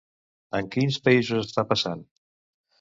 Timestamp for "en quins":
0.59-0.97